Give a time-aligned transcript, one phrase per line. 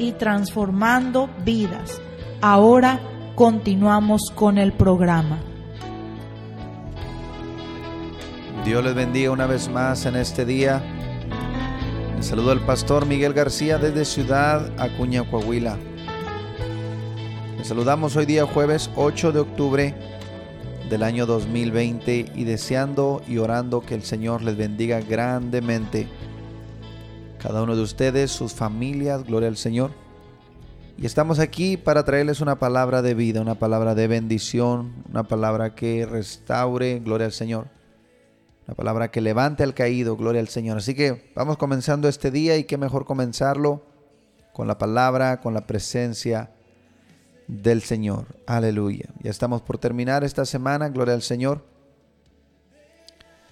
[0.00, 2.00] y transformando vidas.
[2.40, 3.00] Ahora
[3.34, 5.38] continuamos con el programa.
[8.64, 10.82] Dios les bendiga una vez más en este día.
[12.16, 15.76] Les saludo al pastor Miguel García desde Ciudad Acuña, Coahuila.
[17.58, 19.94] Les saludamos hoy día jueves 8 de octubre
[20.88, 26.08] del año 2020 y deseando y orando que el Señor les bendiga grandemente.
[27.42, 29.90] Cada uno de ustedes, sus familias, gloria al Señor.
[30.98, 35.74] Y estamos aquí para traerles una palabra de vida, una palabra de bendición, una palabra
[35.74, 37.68] que restaure, gloria al Señor
[38.70, 40.78] la palabra que levante al caído, gloria al Señor.
[40.78, 43.82] Así que vamos comenzando este día y qué mejor comenzarlo
[44.52, 46.52] con la palabra, con la presencia
[47.48, 48.26] del Señor.
[48.46, 49.08] Aleluya.
[49.24, 51.64] Ya estamos por terminar esta semana, gloria al Señor.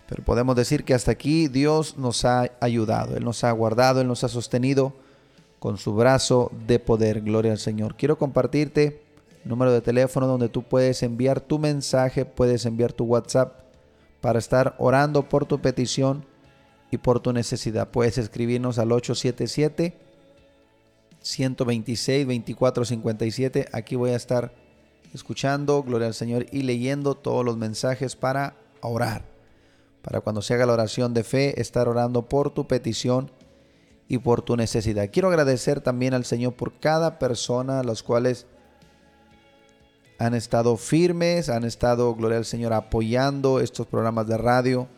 [0.09, 4.09] Pero podemos decir que hasta aquí Dios nos ha ayudado, Él nos ha guardado, Él
[4.09, 4.95] nos ha sostenido
[5.59, 7.95] con su brazo de poder, gloria al Señor.
[7.97, 9.03] Quiero compartirte
[9.45, 13.61] número de teléfono donde tú puedes enviar tu mensaje, puedes enviar tu WhatsApp
[14.21, 16.25] para estar orando por tu petición
[16.91, 17.89] y por tu necesidad.
[17.91, 19.99] Puedes escribirnos al 877
[21.21, 23.69] 126 2457.
[23.73, 24.53] Aquí voy a estar
[25.13, 29.38] escuchando, gloria al Señor, y leyendo todos los mensajes para orar.
[30.03, 33.31] Para cuando se haga la oración de fe, estar orando por tu petición
[34.09, 35.11] y por tu necesidad.
[35.13, 38.47] Quiero agradecer también al Señor por cada persona, las cuales
[40.19, 44.89] han estado firmes, han estado, gloria al Señor, apoyando estos programas de radio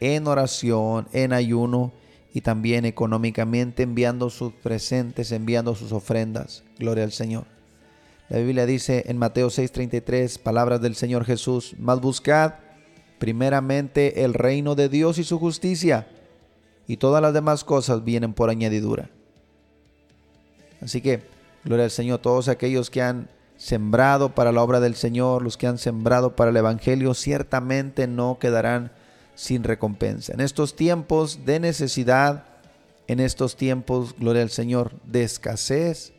[0.00, 1.92] en oración, en ayuno
[2.32, 6.64] y también económicamente enviando sus presentes, enviando sus ofrendas.
[6.78, 7.46] Gloria al Señor.
[8.28, 12.54] La Biblia dice en Mateo 6:33, palabras del Señor Jesús, más buscad
[13.18, 16.08] primeramente el reino de Dios y su justicia,
[16.86, 19.10] y todas las demás cosas vienen por añadidura.
[20.80, 21.22] Así que,
[21.64, 25.66] gloria al Señor, todos aquellos que han sembrado para la obra del Señor, los que
[25.66, 28.92] han sembrado para el Evangelio, ciertamente no quedarán
[29.34, 30.32] sin recompensa.
[30.32, 32.44] En estos tiempos de necesidad,
[33.06, 36.12] en estos tiempos, gloria al Señor, de escasez,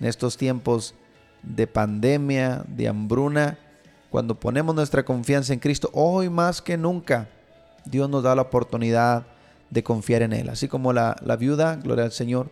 [0.00, 0.94] en estos tiempos
[1.42, 3.58] de pandemia, de hambruna,
[4.10, 7.28] cuando ponemos nuestra confianza en Cristo, hoy más que nunca,
[7.84, 9.26] Dios nos da la oportunidad
[9.70, 10.48] de confiar en Él.
[10.48, 12.50] Así como la, la viuda, gloria al Señor,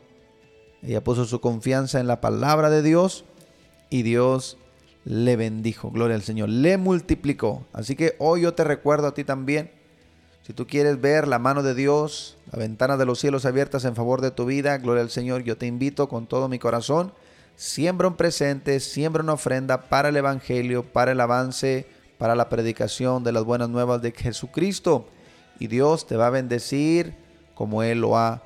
[0.82, 3.24] ella puso su confianza en la palabra de Dios,
[3.90, 4.58] y Dios
[5.04, 7.64] le bendijo, gloria al Señor, le multiplicó.
[7.72, 9.70] Así que hoy yo te recuerdo a ti también,
[10.42, 13.94] si tú quieres ver la mano de Dios, la ventana de los cielos abiertas en
[13.94, 17.12] favor de tu vida, gloria al Señor, yo te invito con todo mi corazón,
[17.58, 23.24] siembra un presente, siembra una ofrenda para el Evangelio, para el avance, para la predicación
[23.24, 25.08] de las buenas nuevas de Jesucristo.
[25.58, 27.16] Y Dios te va a bendecir
[27.56, 28.44] como Él lo ha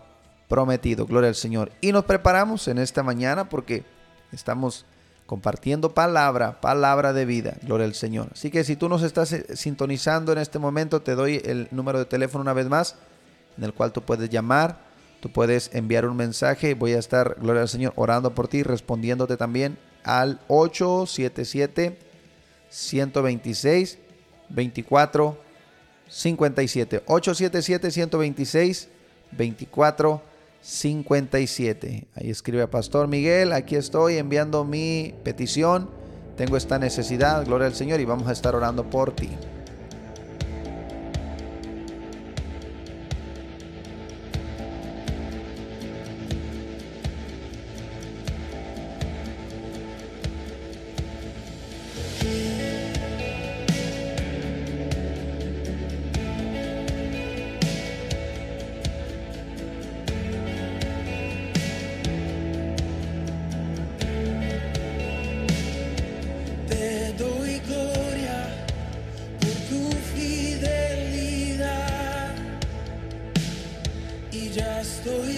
[0.48, 1.72] prometido, gloria al Señor.
[1.82, 3.84] Y nos preparamos en esta mañana porque
[4.32, 4.86] estamos
[5.26, 7.56] compartiendo palabra, palabra de vida.
[7.62, 8.28] Gloria al Señor.
[8.32, 11.98] Así que si tú nos estás eh, sintonizando en este momento, te doy el número
[11.98, 12.96] de teléfono una vez más,
[13.58, 14.78] en el cual tú puedes llamar,
[15.22, 16.74] tú puedes enviar un mensaje.
[16.74, 21.96] Voy a estar, gloria al Señor, orando por ti, respondiéndote también al 877
[22.68, 23.98] 126
[24.48, 25.38] 24
[26.08, 28.88] 57 877 126
[29.30, 30.22] 24
[30.60, 32.06] 57.
[32.16, 35.88] Ahí escribe Pastor Miguel, aquí estoy enviando mi petición.
[36.36, 39.28] Tengo esta necesidad, gloria al Señor, y vamos a estar orando por ti.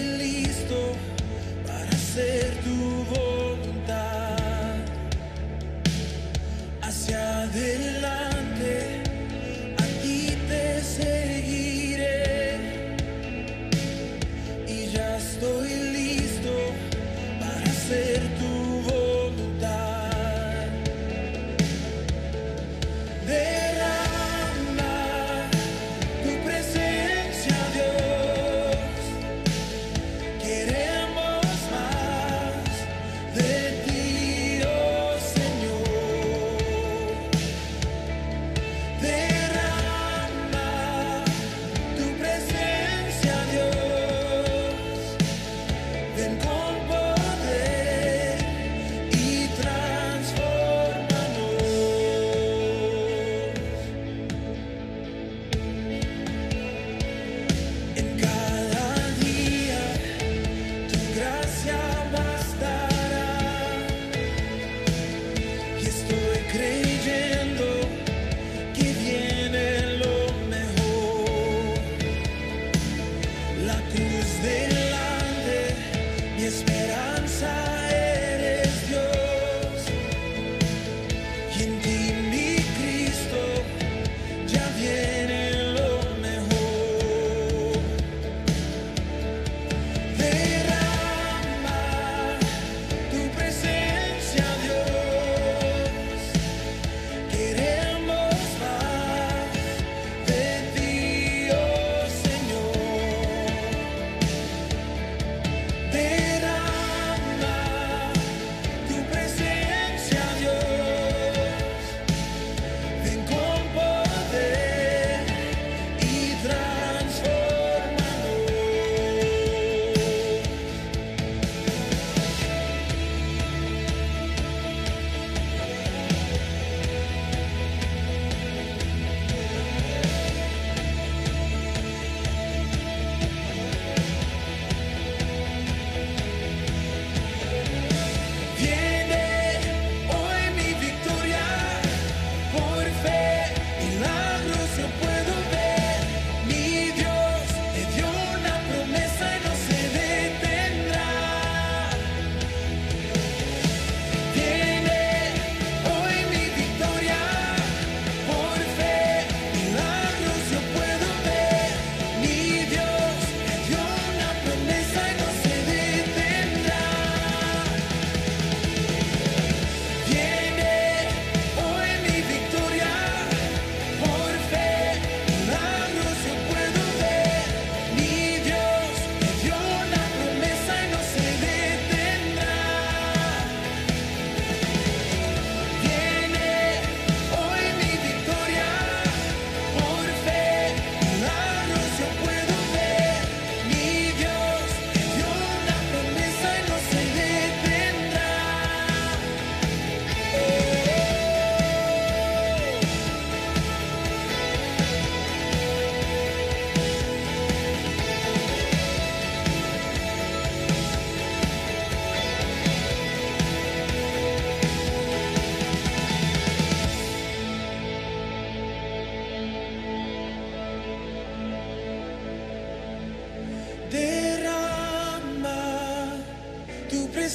[0.05, 0.95] listo
[1.65, 3.24] para ser tu voz.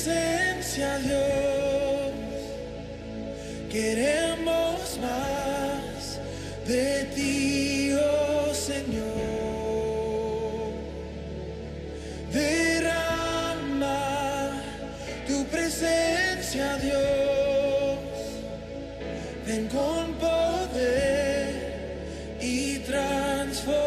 [0.03, 1.21] presencia, Dios.
[3.71, 6.19] Queremos más
[6.67, 9.05] de ti, oh Señor.
[12.33, 13.99] Derrama
[15.29, 17.99] tu presencia, Dios.
[19.47, 21.51] Ven con poder
[22.41, 23.81] y transformanos.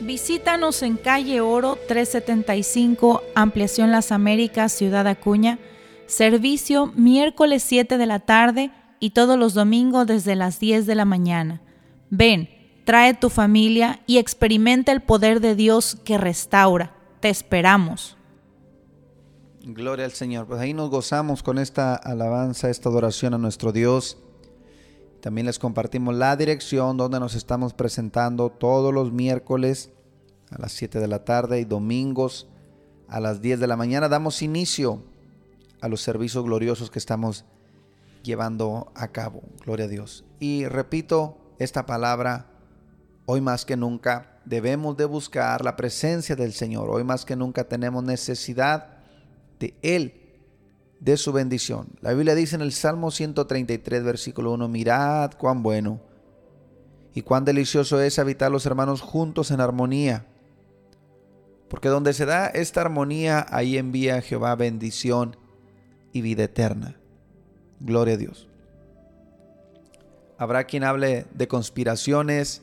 [0.00, 5.58] Visítanos en calle Oro 375, Ampliación Las Américas, Ciudad Acuña.
[6.06, 11.04] Servicio miércoles 7 de la tarde y todos los domingos desde las 10 de la
[11.04, 11.60] mañana.
[12.10, 12.48] Ven,
[12.84, 16.94] trae tu familia y experimenta el poder de Dios que restaura.
[17.20, 18.16] Te esperamos.
[19.64, 20.46] Gloria al Señor.
[20.46, 24.18] Pues ahí nos gozamos con esta alabanza, esta adoración a nuestro Dios.
[25.20, 29.90] También les compartimos la dirección donde nos estamos presentando todos los miércoles
[30.50, 32.48] a las 7 de la tarde y domingos
[33.08, 34.08] a las 10 de la mañana.
[34.08, 35.02] Damos inicio
[35.80, 37.44] a los servicios gloriosos que estamos
[38.22, 39.42] llevando a cabo.
[39.64, 40.24] Gloria a Dios.
[40.40, 42.46] Y repito esta palabra,
[43.26, 46.90] hoy más que nunca debemos de buscar la presencia del Señor.
[46.90, 48.98] Hoy más que nunca tenemos necesidad
[49.58, 50.14] de Él,
[51.00, 51.88] de su bendición.
[52.00, 56.00] La Biblia dice en el Salmo 133, versículo 1, mirad cuán bueno
[57.14, 60.26] y cuán delicioso es habitar los hermanos juntos en armonía.
[61.68, 65.36] Porque donde se da esta armonía, ahí envía Jehová bendición
[66.12, 66.96] y vida eterna.
[67.80, 68.48] Gloria a Dios.
[70.38, 72.62] Habrá quien hable de conspiraciones,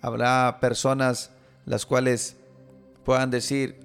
[0.00, 1.30] habrá personas
[1.66, 2.36] las cuales
[3.04, 3.78] puedan decir,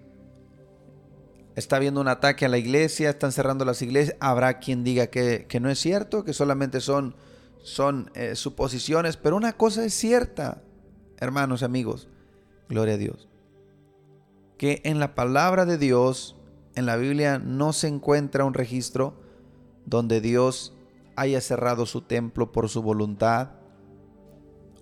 [1.56, 5.46] está habiendo un ataque a la iglesia, están cerrando las iglesias, habrá quien diga que,
[5.48, 7.16] que no es cierto, que solamente son,
[7.64, 10.62] son eh, suposiciones, pero una cosa es cierta,
[11.18, 12.08] hermanos amigos,
[12.70, 13.28] gloria a Dios,
[14.58, 16.36] que en la palabra de Dios,
[16.76, 19.14] en la Biblia, no se encuentra un registro
[19.86, 20.74] donde Dios
[21.16, 23.52] haya cerrado su templo por su voluntad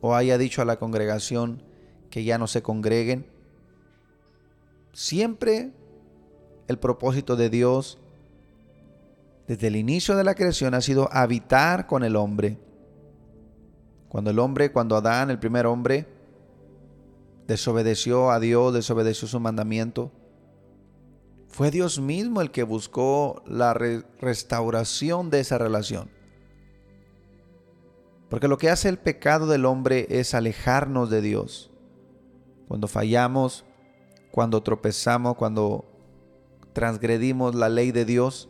[0.01, 1.63] o haya dicho a la congregación
[2.09, 3.25] que ya no se congreguen.
[4.93, 5.71] Siempre
[6.67, 7.99] el propósito de Dios
[9.47, 12.57] desde el inicio de la creación ha sido habitar con el hombre.
[14.09, 16.07] Cuando el hombre, cuando Adán, el primer hombre,
[17.47, 20.11] desobedeció a Dios, desobedeció su mandamiento,
[21.47, 26.09] fue Dios mismo el que buscó la restauración de esa relación.
[28.29, 31.71] Porque lo que hace el pecado del hombre es alejarnos de Dios.
[32.67, 33.63] Cuando fallamos,
[34.31, 35.85] cuando tropezamos, cuando
[36.73, 38.49] transgredimos la ley de Dios,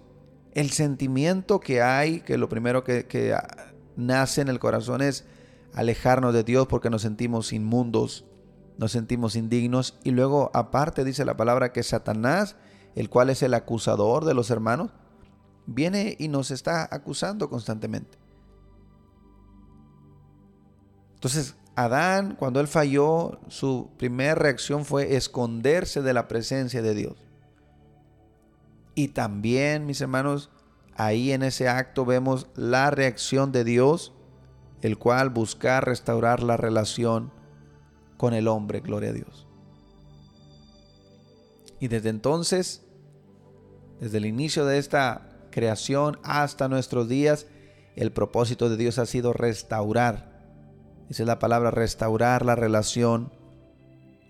[0.56, 3.36] el sentimiento que hay, que lo primero que,
[3.96, 5.26] nace en el corazón es
[5.74, 8.26] alejarnos de Dios porque nos sentimos inmundos,
[8.78, 9.98] nos sentimos indignos.
[10.04, 12.56] Y luego aparte dice la palabra que Satanás,
[12.96, 14.92] el cual es el acusador de los hermanos,
[15.66, 18.18] viene y nos está acusando constantemente.
[21.16, 27.16] Entonces, Adán, cuando él falló, su primera reacción fue esconderse de la presencia de Dios.
[28.94, 30.50] Y también, mis hermanos,
[30.96, 34.14] ahí en ese acto vemos la reacción de Dios,
[34.82, 37.32] el cual busca restaurar la relación
[38.18, 39.48] con el hombre, gloria a Dios.
[41.80, 42.84] Y desde entonces,
[44.00, 47.48] desde el inicio de esta creación hasta nuestros días,
[47.96, 50.36] el propósito de Dios ha sido restaurar
[51.08, 53.32] Dice la palabra restaurar la relación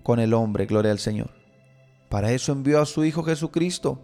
[0.04, 1.32] con el hombre, gloria al Señor.
[2.10, 4.02] Para eso envió a su Hijo Jesucristo,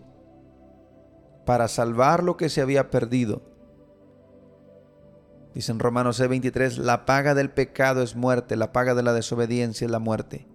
[1.46, 3.42] para salvar lo que se había perdido.
[5.54, 9.86] Dice en Romanos 6:23, la paga del pecado es muerte, la paga de la desobediencia
[9.86, 10.48] es la muerte.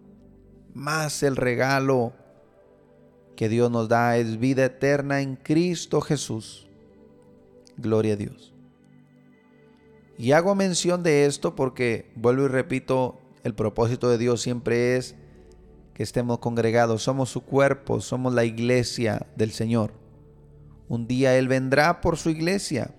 [0.72, 2.14] Más el regalo
[3.36, 6.66] que Dios nos da es vida eterna en Cristo Jesús.
[7.76, 8.54] Gloria a Dios.
[10.18, 15.14] Y hago mención de esto porque, vuelvo y repito, el propósito de Dios siempre es
[15.92, 19.92] que estemos congregados, somos su cuerpo, somos la iglesia del Señor.
[20.88, 22.94] Un día Él vendrá por su iglesia,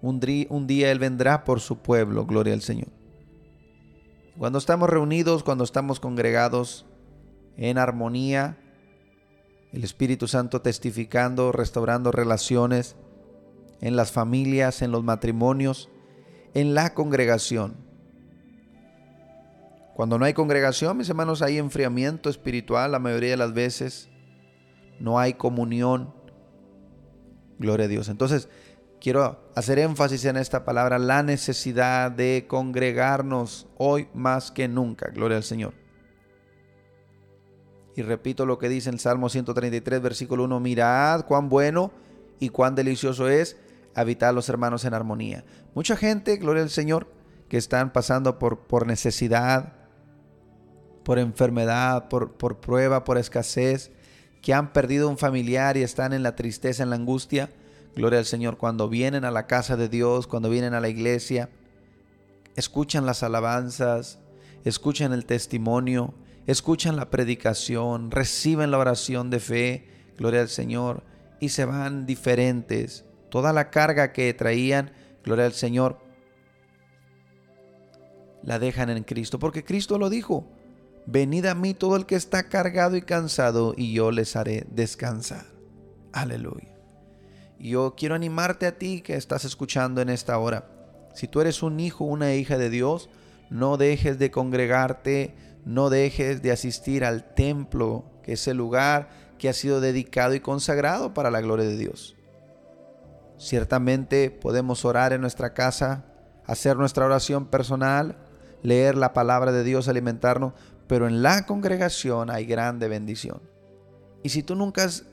[0.00, 2.88] un, día Él vendrá por su pueblo, gloria al Señor.
[4.36, 6.86] Cuando estamos reunidos, cuando estamos congregados
[7.56, 8.56] en armonía,
[9.72, 12.96] el Espíritu Santo testificando, restaurando relaciones
[13.80, 15.88] en las familias, en los matrimonios,
[16.54, 17.88] en la congregación.
[19.94, 24.08] Cuando no hay congregación, mis hermanos, hay enfriamiento espiritual la mayoría de las veces.
[25.00, 26.14] No hay comunión.
[27.58, 28.08] Gloria a Dios.
[28.08, 28.48] Entonces,
[29.00, 35.10] quiero hacer énfasis en esta palabra, la necesidad de congregarnos hoy más que nunca.
[35.10, 35.74] Gloria al Señor.
[37.96, 41.90] Y repito lo que dice el Salmo 133, versículo 1, mirad cuán bueno
[42.38, 43.56] y cuán delicioso es
[43.94, 45.44] habitar los hermanos en armonía.
[45.74, 47.08] Mucha gente, gloria al Señor,
[47.48, 49.72] que están pasando por, por necesidad,
[51.02, 53.90] por enfermedad, por, por prueba, por escasez,
[54.42, 57.50] que han perdido un familiar y están en la tristeza, en la angustia.
[57.96, 61.48] Gloria al Señor, cuando vienen a la casa de Dios, cuando vienen a la iglesia,
[62.56, 64.18] escuchan las alabanzas,
[64.64, 66.14] escuchan el testimonio,
[66.46, 71.02] escuchan la predicación, reciben la oración de fe, gloria al Señor,
[71.40, 74.92] y se van diferentes, toda la carga que traían,
[75.24, 75.98] gloria al Señor,
[78.42, 80.46] la dejan en Cristo, porque Cristo lo dijo,
[81.06, 85.46] venid a mí todo el que está cargado y cansado, y yo les haré descansar.
[86.12, 86.77] Aleluya.
[87.58, 90.68] Yo quiero animarte a ti que estás escuchando en esta hora.
[91.14, 93.08] Si tú eres un hijo, una hija de Dios,
[93.50, 95.34] no dejes de congregarte,
[95.64, 100.40] no dejes de asistir al templo, que es el lugar que ha sido dedicado y
[100.40, 102.16] consagrado para la gloria de Dios.
[103.38, 106.04] Ciertamente podemos orar en nuestra casa,
[106.46, 108.16] hacer nuestra oración personal,
[108.62, 110.54] leer la palabra de Dios, alimentarnos,
[110.86, 113.40] pero en la congregación hay grande bendición.
[114.22, 115.04] Y si tú nunca has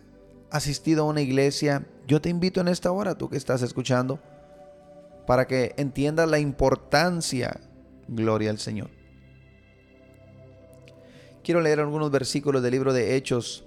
[0.52, 4.20] asistido a una iglesia, yo te invito en esta hora, tú que estás escuchando,
[5.26, 7.60] para que entiendas la importancia,
[8.08, 8.90] gloria al Señor.
[11.44, 13.66] Quiero leer algunos versículos del libro de Hechos.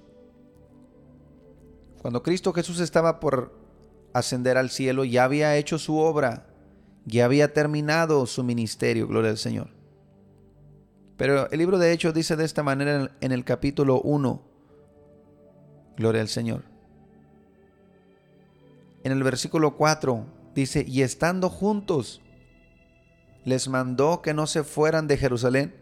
[2.02, 3.52] Cuando Cristo Jesús estaba por
[4.12, 6.46] ascender al cielo, ya había hecho su obra,
[7.04, 9.70] ya había terminado su ministerio, gloria al Señor.
[11.16, 14.47] Pero el libro de Hechos dice de esta manera en el capítulo 1,
[15.98, 16.62] gloria al Señor.
[19.02, 20.24] En el versículo 4
[20.54, 22.22] dice, y estando juntos,
[23.44, 25.74] les mandó que no se fueran de Jerusalén,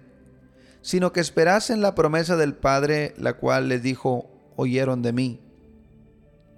[0.80, 5.40] sino que esperasen la promesa del Padre, la cual les dijo, oyeron de mí.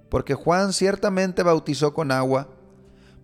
[0.09, 2.49] Porque Juan ciertamente bautizó con agua,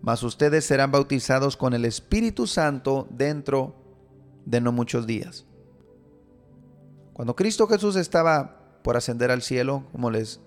[0.01, 3.75] mas ustedes serán bautizados con el Espíritu Santo dentro
[4.45, 5.45] de no muchos días.
[7.13, 8.54] Cuando Cristo Jesús estaba
[8.85, 10.39] por ascender al cielo, como les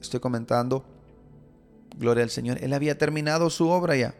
[0.00, 0.84] estoy comentando,
[1.96, 4.16] gloria al Señor, Él había terminado su obra ya,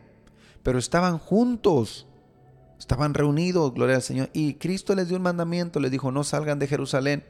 [0.62, 2.06] pero estaban juntos,
[2.78, 6.60] estaban reunidos, gloria al Señor, y Cristo les dio un mandamiento, les dijo, no salgan
[6.60, 7.24] de Jerusalén,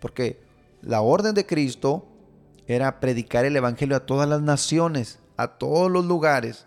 [0.00, 0.40] porque
[0.82, 2.06] la orden de Cristo
[2.68, 6.66] era predicar el Evangelio a todas las naciones, a todos los lugares.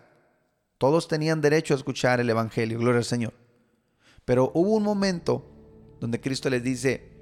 [0.76, 3.32] Todos tenían derecho a escuchar el Evangelio, gloria al Señor.
[4.26, 5.42] Pero hubo un momento
[6.00, 7.15] donde Cristo les dice,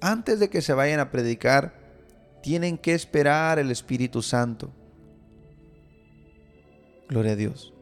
[0.00, 1.74] antes de que se vayan a predicar,
[2.42, 4.72] tienen que esperar el Espíritu Santo.
[7.08, 7.72] Gloria a Dios.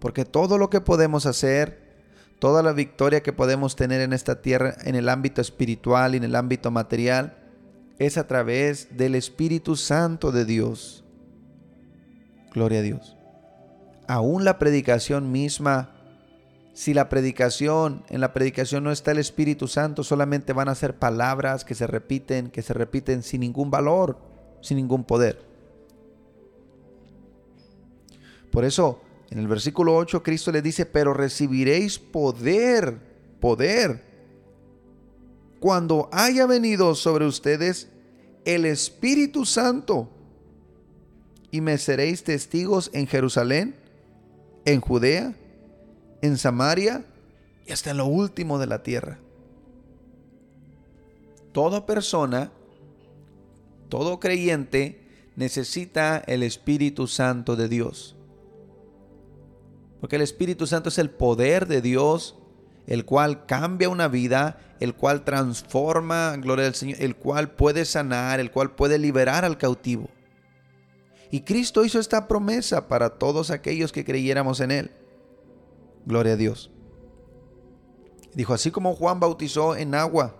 [0.00, 1.80] Porque todo lo que podemos hacer,
[2.38, 6.24] toda la victoria que podemos tener en esta tierra, en el ámbito espiritual y en
[6.24, 7.38] el ámbito material,
[7.98, 11.04] es a través del Espíritu Santo de Dios.
[12.52, 13.16] Gloria a Dios.
[14.08, 15.94] Aún la predicación misma,
[16.74, 20.98] si la predicación, en la predicación no está el Espíritu Santo, solamente van a ser
[20.98, 24.18] palabras que se repiten, que se repiten sin ningún valor,
[24.62, 25.44] sin ningún poder.
[28.50, 32.98] Por eso, en el versículo 8, Cristo le dice, pero recibiréis poder,
[33.40, 34.02] poder,
[35.60, 37.88] cuando haya venido sobre ustedes
[38.44, 40.08] el Espíritu Santo,
[41.50, 43.76] y me seréis testigos en Jerusalén,
[44.64, 45.34] en Judea,
[46.22, 47.04] en Samaria
[47.66, 49.18] y hasta en lo último de la tierra.
[51.52, 52.50] Toda persona,
[53.90, 55.02] todo creyente
[55.36, 58.16] necesita el Espíritu Santo de Dios.
[60.00, 62.36] Porque el Espíritu Santo es el poder de Dios,
[62.86, 68.40] el cual cambia una vida, el cual transforma, gloria al Señor, el cual puede sanar,
[68.40, 70.08] el cual puede liberar al cautivo.
[71.30, 74.90] Y Cristo hizo esta promesa para todos aquellos que creyéramos en Él.
[76.06, 76.70] Gloria a Dios.
[78.34, 80.36] Dijo, así como Juan bautizó en agua,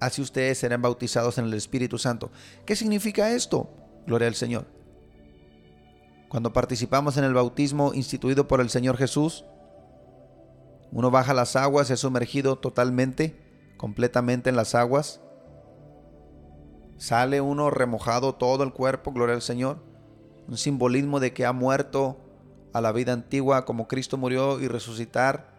[0.00, 2.30] así ustedes serán bautizados en el Espíritu Santo.
[2.64, 3.70] ¿Qué significa esto?
[4.06, 4.66] Gloria al Señor.
[6.28, 9.44] Cuando participamos en el bautismo instituido por el Señor Jesús,
[10.90, 13.36] uno baja las aguas, es sumergido totalmente,
[13.76, 15.20] completamente en las aguas.
[16.96, 19.92] Sale uno remojado todo el cuerpo, gloria al Señor
[20.48, 22.18] un simbolismo de que ha muerto
[22.72, 25.52] a la vida antigua como Cristo murió y resucitar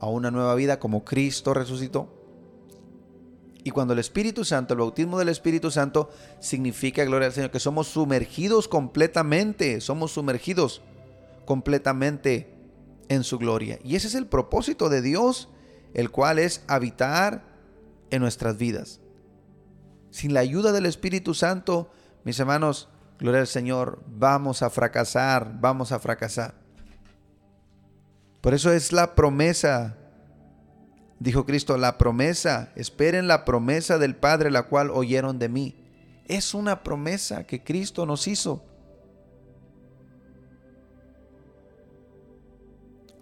[0.00, 2.12] a una nueva vida como Cristo resucitó.
[3.64, 7.58] Y cuando el Espíritu Santo, el bautismo del Espíritu Santo significa, gloria al Señor, que
[7.58, 10.82] somos sumergidos completamente, somos sumergidos
[11.44, 12.54] completamente
[13.08, 13.78] en su gloria.
[13.82, 15.48] Y ese es el propósito de Dios,
[15.94, 17.44] el cual es habitar
[18.10, 19.00] en nuestras vidas.
[20.10, 21.90] Sin la ayuda del Espíritu Santo,
[22.22, 26.54] mis hermanos, Gloria al Señor, vamos a fracasar, vamos a fracasar.
[28.42, 29.96] Por eso es la promesa,
[31.18, 35.74] dijo Cristo, la promesa, esperen la promesa del Padre, la cual oyeron de mí.
[36.26, 38.62] Es una promesa que Cristo nos hizo.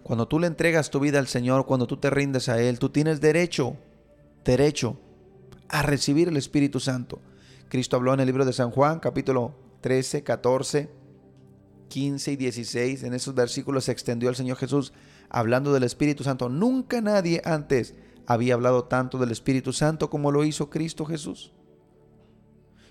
[0.03, 2.89] Cuando tú le entregas tu vida al Señor, cuando tú te rindes a Él, tú
[2.89, 3.77] tienes derecho,
[4.43, 4.99] derecho
[5.69, 7.19] a recibir el Espíritu Santo.
[7.69, 10.89] Cristo habló en el libro de San Juan, capítulo 13, 14,
[11.89, 13.03] 15 y 16.
[13.03, 14.93] En esos versículos se extendió el Señor Jesús
[15.29, 16.49] hablando del Espíritu Santo.
[16.49, 17.93] Nunca nadie antes
[18.25, 21.53] había hablado tanto del Espíritu Santo como lo hizo Cristo Jesús.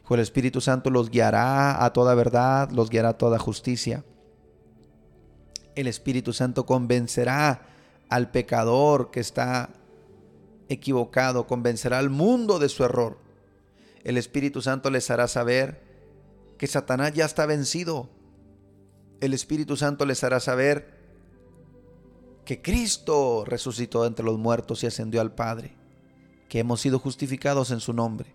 [0.09, 4.05] El Espíritu Santo los guiará a toda verdad, los guiará a toda justicia.
[5.75, 7.67] El Espíritu Santo convencerá
[8.09, 9.71] al pecador que está
[10.69, 13.19] equivocado, convencerá al mundo de su error.
[14.05, 15.84] El Espíritu Santo les hará saber
[16.59, 18.09] que Satanás ya está vencido.
[19.21, 20.95] El Espíritu Santo les hará saber
[22.45, 25.73] que Cristo resucitó entre los muertos y ascendió al Padre,
[26.49, 28.35] que hemos sido justificados en su nombre.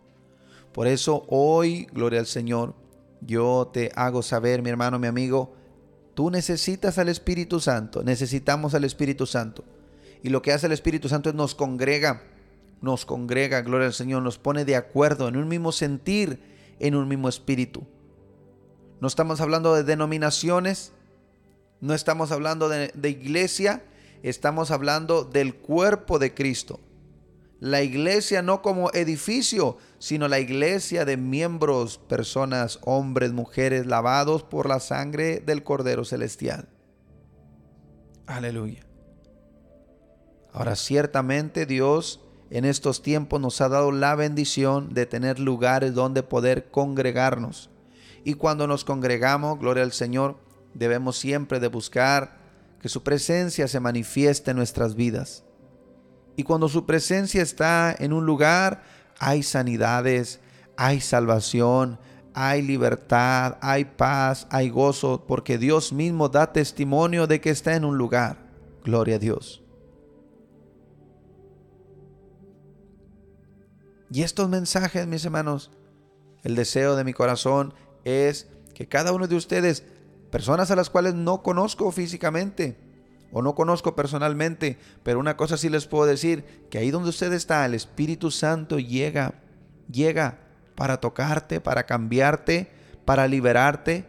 [0.73, 2.73] Por eso hoy, gloria al Señor,
[3.21, 5.53] yo te hago saber, mi hermano, mi amigo,
[6.15, 9.63] tú necesitas al Espíritu Santo, necesitamos al Espíritu Santo.
[10.23, 12.23] Y lo que hace el Espíritu Santo es nos congrega,
[12.81, 16.39] nos congrega, gloria al Señor, nos pone de acuerdo en un mismo sentir,
[16.79, 17.83] en un mismo espíritu.
[19.01, 20.91] No estamos hablando de denominaciones,
[21.81, 23.83] no estamos hablando de, iglesia,
[24.23, 26.79] estamos hablando del cuerpo de Cristo.
[27.61, 34.67] La iglesia no como edificio, sino la iglesia de miembros, personas, hombres, mujeres, lavados por
[34.67, 36.67] la sangre del Cordero Celestial.
[38.25, 38.85] Aleluya.
[40.51, 46.23] Ahora ciertamente Dios en estos tiempos nos ha dado la bendición de tener lugares donde
[46.23, 47.69] poder congregarnos.
[48.23, 50.37] Y cuando nos congregamos, gloria al Señor,
[50.73, 52.37] debemos siempre de buscar
[52.81, 55.43] que su presencia se manifieste en nuestras vidas.
[56.35, 58.83] Y cuando su presencia está en un lugar,
[59.19, 60.39] hay sanidades,
[60.77, 61.99] hay salvación,
[62.33, 67.83] hay libertad, hay paz, hay gozo, porque Dios mismo da testimonio de que está en
[67.83, 68.37] un lugar.
[68.85, 69.61] Gloria a Dios.
[74.11, 75.71] Y estos mensajes, mis hermanos,
[76.43, 77.73] el deseo de mi corazón
[78.09, 79.83] es que cada uno de ustedes,
[80.31, 82.77] personas a las cuales no conozco físicamente
[83.31, 87.31] o no conozco personalmente, pero una cosa sí les puedo decir, que ahí donde usted
[87.33, 89.35] está, el Espíritu Santo llega,
[89.91, 90.39] llega
[90.75, 92.71] para tocarte, para cambiarte,
[93.05, 94.05] para liberarte.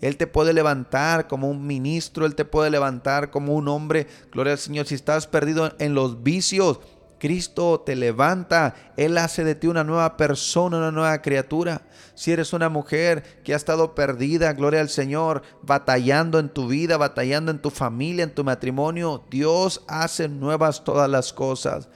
[0.00, 4.06] Él te puede levantar como un ministro, Él te puede levantar como un hombre.
[4.32, 6.80] Gloria al Señor, si estás perdido en los vicios,
[7.18, 11.82] Cristo te levanta, Él hace de ti una nueva persona, una nueva criatura.
[12.14, 16.96] Si eres una mujer que ha estado perdida, gloria al Señor, batallando en tu vida,
[16.96, 21.88] batallando en tu familia, en tu matrimonio, Dios hace nuevas todas las cosas.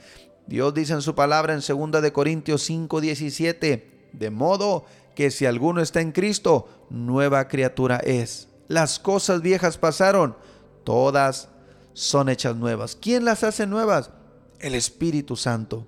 [0.47, 5.45] Dios dice en su palabra en 2 de Corintios 5, 17, de modo que si
[5.45, 8.49] alguno está en Cristo, nueva criatura es.
[8.67, 10.35] Las cosas viejas pasaron,
[10.83, 11.49] todas
[11.93, 12.97] son hechas nuevas.
[12.99, 14.11] ¿Quién las hace nuevas?
[14.63, 15.85] El Espíritu Santo.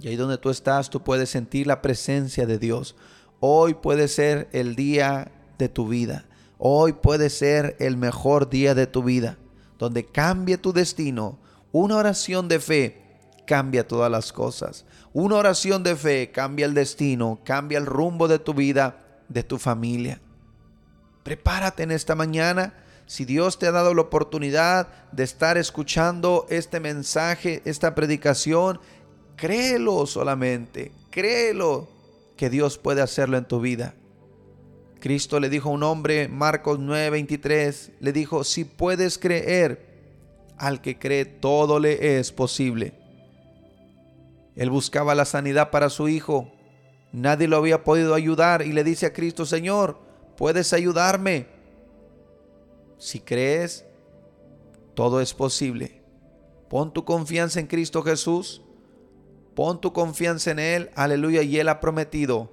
[0.00, 2.96] Y ahí donde tú estás, tú puedes sentir la presencia de Dios.
[3.40, 6.26] Hoy puede ser el día de tu vida.
[6.58, 9.38] Hoy puede ser el mejor día de tu vida,
[9.78, 11.38] donde cambie tu destino.
[11.72, 13.02] Una oración de fe
[13.46, 14.84] cambia todas las cosas.
[15.12, 19.58] Una oración de fe cambia el destino, cambia el rumbo de tu vida, de tu
[19.58, 20.20] familia.
[21.24, 22.74] Prepárate en esta mañana
[23.06, 28.80] si Dios te ha dado la oportunidad de estar escuchando este mensaje, esta predicación,
[29.36, 31.88] créelo solamente, créelo
[32.36, 33.94] que Dios puede hacerlo en tu vida.
[35.00, 39.86] Cristo le dijo a un hombre, Marcos 9:23, le dijo, si puedes creer,
[40.58, 42.94] al que cree todo le es posible.
[44.56, 46.50] Él buscaba la sanidad para su hijo.
[47.12, 49.98] Nadie lo había podido ayudar y le dice a Cristo, Señor,
[50.36, 51.55] ¿puedes ayudarme?
[52.98, 53.84] Si crees,
[54.94, 56.02] todo es posible.
[56.68, 58.62] Pon tu confianza en Cristo Jesús.
[59.54, 60.90] Pon tu confianza en Él.
[60.94, 61.42] Aleluya.
[61.42, 62.50] Y Él ha prometido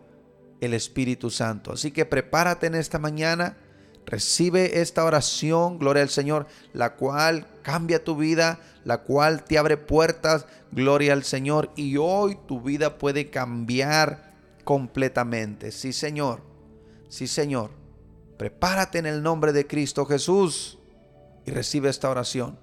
[0.61, 1.73] el Espíritu Santo.
[1.73, 3.57] Así que prepárate en esta mañana.
[4.05, 9.77] Recibe esta oración, gloria al Señor, la cual cambia tu vida, la cual te abre
[9.77, 11.71] puertas, gloria al Señor.
[11.75, 15.71] Y hoy tu vida puede cambiar completamente.
[15.71, 16.41] Sí, Señor.
[17.07, 17.82] Sí, Señor.
[18.43, 20.77] Prepárate en el nombre de Cristo Jesús
[21.45, 22.59] y recibe esta oración.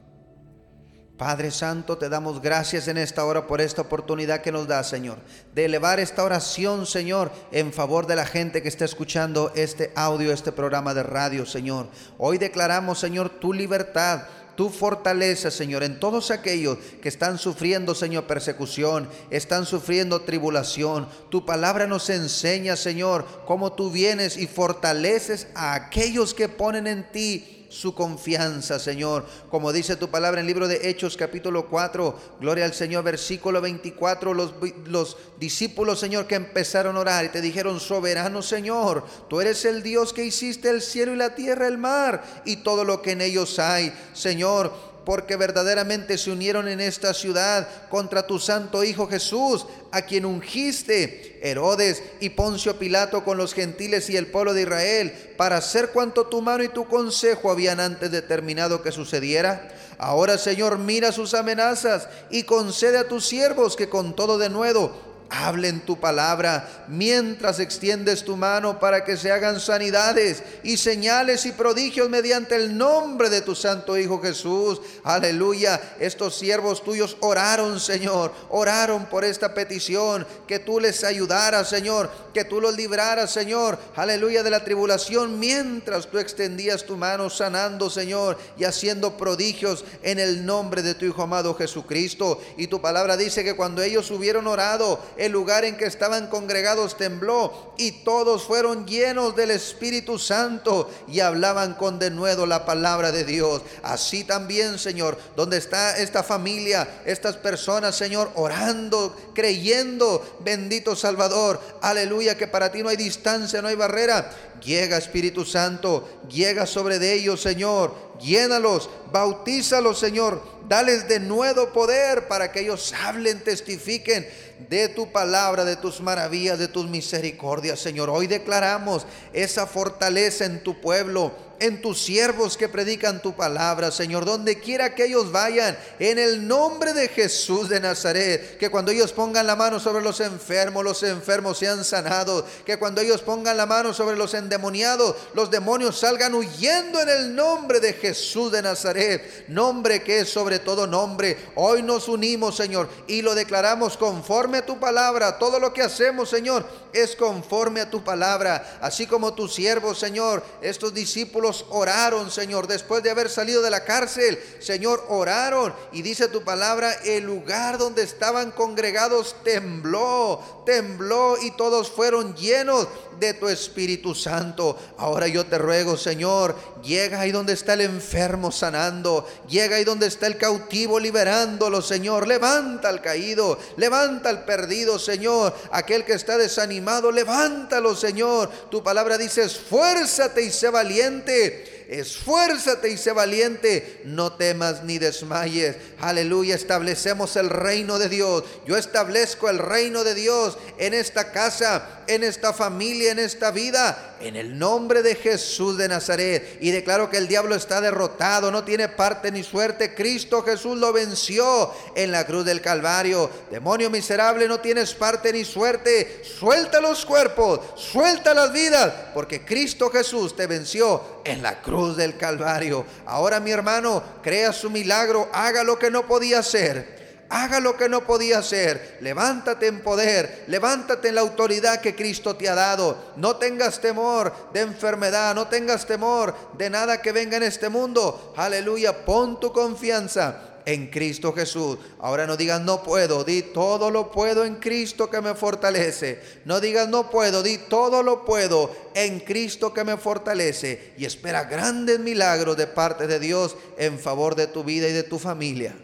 [1.16, 5.16] Padre Santo, te damos gracias en esta hora por esta oportunidad que nos da, Señor,
[5.54, 10.34] de elevar esta oración, Señor, en favor de la gente que está escuchando este audio,
[10.34, 11.88] este programa de radio, Señor.
[12.18, 14.24] Hoy declaramos, Señor, tu libertad
[14.56, 21.08] tu fortaleza, Señor, en todos aquellos que están sufriendo, Señor, persecución, están sufriendo tribulación.
[21.30, 27.10] Tu palabra nos enseña, Señor, cómo tú vienes y fortaleces a aquellos que ponen en
[27.10, 29.24] ti su confianza, Señor.
[29.48, 33.60] Como dice tu palabra en el libro de Hechos capítulo 4, gloria al Señor, versículo
[33.60, 34.54] 24, los,
[34.86, 39.82] los discípulos, Señor, que empezaron a orar y te dijeron, soberano Señor, tú eres el
[39.82, 43.20] Dios que hiciste el cielo y la tierra, el mar y todo lo que en
[43.20, 43.94] ellos hay.
[44.12, 50.24] Señor, porque verdaderamente se unieron en esta ciudad contra tu santo Hijo Jesús, a quien
[50.24, 55.90] ungiste Herodes y Poncio Pilato con los gentiles y el pueblo de Israel, para hacer
[55.90, 59.68] cuanto tu mano y tu consejo habían antes determinado que sucediera.
[59.98, 65.09] Ahora, Señor, mira sus amenazas y concede a tus siervos que con todo de nuevo
[65.30, 71.52] hablen tu palabra mientras extiendes tu mano para que se hagan sanidades y señales y
[71.52, 74.80] prodigios mediante el nombre de tu santo Hijo Jesús.
[75.04, 75.80] Aleluya.
[76.00, 82.44] Estos siervos tuyos oraron, Señor, oraron por esta petición, que tú les ayudaras, Señor, que
[82.44, 83.78] tú los libraras, Señor.
[83.94, 90.18] Aleluya de la tribulación mientras tú extendías tu mano sanando, Señor, y haciendo prodigios en
[90.18, 92.40] el nombre de tu Hijo amado Jesucristo.
[92.56, 96.96] Y tu palabra dice que cuando ellos hubieron orado, el lugar en que estaban congregados
[96.96, 103.24] tembló y todos fueron llenos del Espíritu Santo y hablaban con denuedo la palabra de
[103.24, 103.60] Dios.
[103.82, 112.38] Así también, Señor, donde está esta familia, estas personas, Señor, orando, creyendo, bendito Salvador, aleluya,
[112.38, 114.30] que para ti no hay distancia, no hay barrera.
[114.64, 122.52] Llega Espíritu Santo, llega sobre ellos, Señor, llénalos, bautízalos, Señor, dales de nuevo poder para
[122.52, 124.26] que ellos hablen, testifiquen
[124.68, 128.10] de tu palabra, de tus maravillas, de tus misericordias, Señor.
[128.10, 134.24] Hoy declaramos esa fortaleza en tu pueblo en tus siervos que predican tu palabra, Señor,
[134.24, 139.12] donde quiera que ellos vayan, en el nombre de Jesús de Nazaret, que cuando ellos
[139.12, 143.66] pongan la mano sobre los enfermos, los enfermos sean sanados, que cuando ellos pongan la
[143.66, 149.44] mano sobre los endemoniados, los demonios salgan huyendo en el nombre de Jesús de Nazaret,
[149.48, 151.36] nombre que es sobre todo nombre.
[151.56, 155.38] Hoy nos unimos, Señor, y lo declaramos conforme a tu palabra.
[155.38, 160.42] Todo lo que hacemos, Señor, es conforme a tu palabra, así como tus siervos, Señor,
[160.62, 165.74] estos discípulos oraron, Señor, después de haber salido de la cárcel, Señor, oraron.
[165.92, 172.88] Y dice tu palabra, el lugar donde estaban congregados tembló, tembló y todos fueron llenos
[173.20, 174.76] de tu Espíritu Santo.
[174.96, 180.06] Ahora yo te ruego, Señor, llega ahí donde está el enfermo sanando, llega ahí donde
[180.06, 182.26] está el cautivo liberándolo, Señor.
[182.26, 185.54] Levanta al caído, levanta al perdido, Señor.
[185.70, 188.48] Aquel que está desanimado, levántalo, Señor.
[188.70, 191.39] Tu palabra dice, esfuérzate y sé valiente
[191.88, 195.76] esfuérzate y sé valiente, no temas ni desmayes.
[195.98, 198.44] Aleluya, establecemos el reino de Dios.
[198.66, 204.09] Yo establezco el reino de Dios en esta casa, en esta familia, en esta vida,
[204.20, 206.58] en el nombre de Jesús de Nazaret.
[206.60, 209.94] Y declaro que el diablo está derrotado, no tiene parte ni suerte.
[209.94, 213.30] Cristo Jesús lo venció en la cruz del Calvario.
[213.50, 216.22] Demonio miserable, no tienes parte ni suerte.
[216.24, 222.16] Suelta los cuerpos, suelta las vidas, porque Cristo Jesús te venció en la cruz del
[222.16, 222.84] Calvario.
[223.06, 226.99] Ahora mi hermano, crea su milagro, haga lo que no podía hacer.
[227.30, 228.98] Haga lo que no podía hacer.
[229.00, 230.44] Levántate en poder.
[230.48, 233.12] Levántate en la autoridad que Cristo te ha dado.
[233.16, 235.32] No tengas temor de enfermedad.
[235.34, 238.34] No tengas temor de nada que venga en este mundo.
[238.36, 239.04] Aleluya.
[239.04, 241.78] Pon tu confianza en Cristo Jesús.
[242.00, 246.20] Ahora no digas no puedo, di todo lo puedo en Cristo que me fortalece.
[246.44, 250.94] No digas no puedo, di todo lo puedo en Cristo que me fortalece.
[250.98, 255.04] Y espera grandes milagros de parte de Dios en favor de tu vida y de
[255.04, 255.74] tu familia.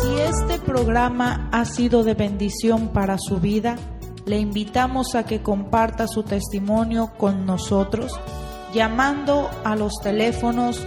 [0.00, 3.76] Si este programa ha sido de bendición para su vida,
[4.26, 8.20] le invitamos a que comparta su testimonio con nosotros
[8.72, 10.80] llamando a los teléfonos